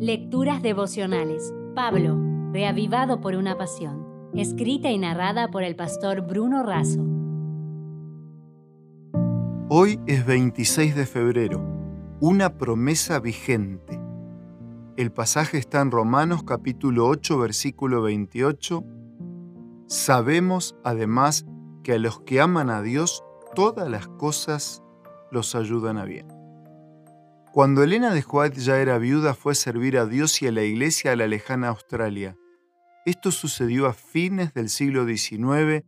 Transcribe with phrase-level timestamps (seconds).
[0.00, 1.52] Lecturas devocionales.
[1.74, 2.16] Pablo,
[2.52, 4.30] reavivado por una pasión.
[4.32, 7.04] Escrita y narrada por el pastor Bruno Razo.
[9.68, 11.64] Hoy es 26 de febrero.
[12.20, 14.00] Una promesa vigente.
[14.96, 18.84] El pasaje está en Romanos capítulo 8 versículo 28.
[19.88, 21.44] Sabemos además
[21.82, 23.24] que a los que aman a Dios
[23.56, 24.80] todas las cosas
[25.32, 26.37] los ayudan a bien.
[27.58, 30.62] Cuando Elena de White ya era viuda fue a servir a Dios y a la
[30.62, 32.36] iglesia a la lejana Australia.
[33.04, 35.84] Esto sucedió a fines del siglo XIX,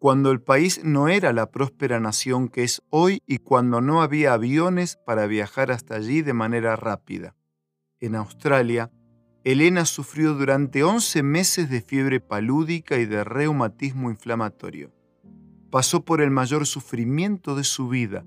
[0.00, 4.32] cuando el país no era la próspera nación que es hoy y cuando no había
[4.32, 7.36] aviones para viajar hasta allí de manera rápida.
[8.00, 8.90] En Australia,
[9.44, 14.90] Elena sufrió durante 11 meses de fiebre palúdica y de reumatismo inflamatorio.
[15.70, 18.24] Pasó por el mayor sufrimiento de su vida,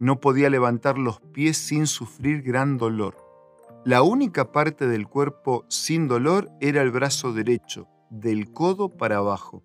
[0.00, 3.16] no podía levantar los pies sin sufrir gran dolor.
[3.84, 9.64] La única parte del cuerpo sin dolor era el brazo derecho, del codo para abajo.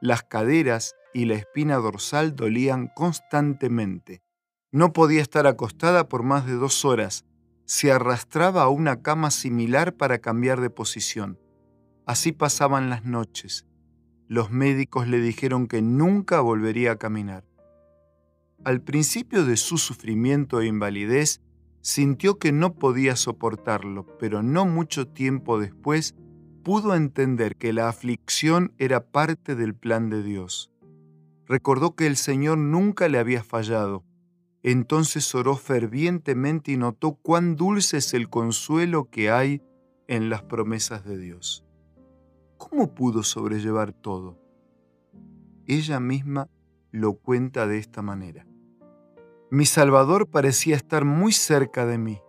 [0.00, 4.20] Las caderas y la espina dorsal dolían constantemente.
[4.72, 7.24] No podía estar acostada por más de dos horas.
[7.64, 11.40] Se arrastraba a una cama similar para cambiar de posición.
[12.04, 13.66] Así pasaban las noches.
[14.28, 17.45] Los médicos le dijeron que nunca volvería a caminar.
[18.64, 21.40] Al principio de su sufrimiento e invalidez,
[21.80, 26.16] sintió que no podía soportarlo, pero no mucho tiempo después
[26.64, 30.72] pudo entender que la aflicción era parte del plan de Dios.
[31.46, 34.04] Recordó que el Señor nunca le había fallado.
[34.64, 39.62] Entonces oró fervientemente y notó cuán dulce es el consuelo que hay
[40.08, 41.64] en las promesas de Dios.
[42.58, 44.36] ¿Cómo pudo sobrellevar todo?
[45.66, 46.48] Ella misma
[46.96, 48.46] lo cuenta de esta manera.
[49.50, 52.20] Mi Salvador parecía estar muy cerca de mí.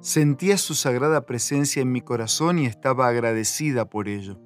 [0.00, 4.38] Sentía su sagrada presencia en mi corazón y estaba agradecida por ello.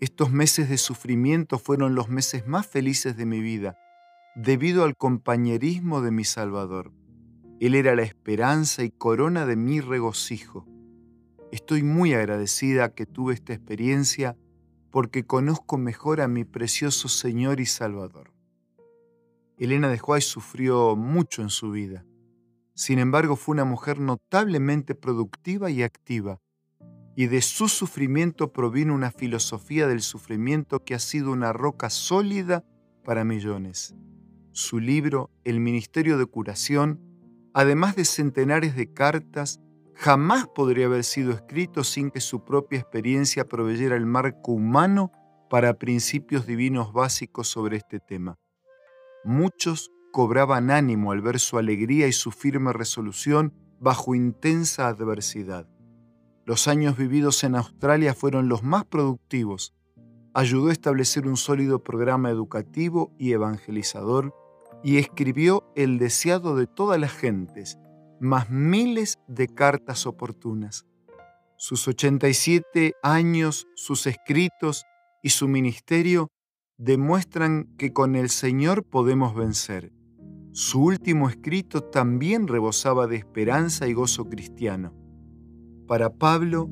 [0.00, 3.78] Estos meses de sufrimiento fueron los meses más felices de mi vida,
[4.34, 6.92] debido al compañerismo de mi Salvador.
[7.60, 10.66] Él era la esperanza y corona de mi regocijo.
[11.52, 14.36] Estoy muy agradecida que tuve esta experiencia
[14.90, 18.39] porque conozco mejor a mi precioso Señor y Salvador.
[19.60, 22.06] Elena de White sufrió mucho en su vida.
[22.74, 26.40] Sin embargo, fue una mujer notablemente productiva y activa,
[27.14, 32.64] y de su sufrimiento provino una filosofía del sufrimiento que ha sido una roca sólida
[33.04, 33.94] para millones.
[34.52, 36.98] Su libro, El Ministerio de Curación,
[37.52, 39.60] además de centenares de cartas,
[39.94, 45.12] jamás podría haber sido escrito sin que su propia experiencia proveyera el marco humano
[45.50, 48.38] para principios divinos básicos sobre este tema.
[49.24, 55.68] Muchos cobraban ánimo al ver su alegría y su firme resolución bajo intensa adversidad.
[56.46, 59.74] Los años vividos en Australia fueron los más productivos.
[60.32, 64.34] Ayudó a establecer un sólido programa educativo y evangelizador
[64.82, 67.78] y escribió el deseado de todas las gentes,
[68.20, 70.86] más miles de cartas oportunas.
[71.56, 74.84] Sus 87 años, sus escritos
[75.22, 76.30] y su ministerio
[76.80, 79.92] demuestran que con el Señor podemos vencer.
[80.52, 84.94] Su último escrito también rebosaba de esperanza y gozo cristiano.
[85.86, 86.70] Para Pablo,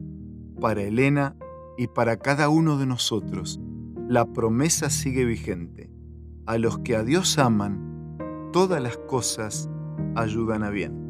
[0.61, 1.37] para Elena
[1.77, 3.61] y para cada uno de nosotros,
[4.09, 5.91] la promesa sigue vigente.
[6.47, 8.17] A los que a Dios aman,
[8.51, 9.69] todas las cosas
[10.15, 11.07] ayudan a bien.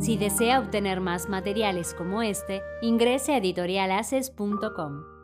[0.00, 5.15] Si desea obtener más materiales como este, ingrese a editorialaces.com.